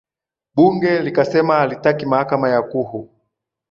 bunge 0.55 1.01
likasema 1.01 1.55
halitaki 1.55 2.05
mahakama 2.05 2.49
ya 2.49 2.61
kuhu 2.61 3.09